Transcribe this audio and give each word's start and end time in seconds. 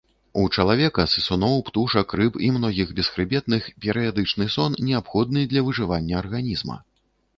У 0.43 0.43
чалавека, 0.61 1.03
сысуноў, 1.11 1.59
птушак, 1.67 2.15
рыб 2.21 2.39
і 2.47 2.49
многіх 2.57 2.93
бесхрыбетных, 3.01 3.69
перыядычны 3.87 4.45
сон 4.57 4.71
неабходны 4.89 5.45
для 5.53 5.61
выжывання 5.69 6.15
арганізма. 6.27 6.77